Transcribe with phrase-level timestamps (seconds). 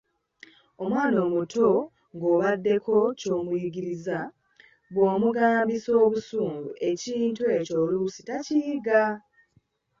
[0.83, 1.67] Omwana omuto
[2.15, 4.17] ng’obaddeko ky’omuyigiriza,
[4.93, 9.01] bw’omugambisa obusungu ekintu ekyo oluusi takiyiga.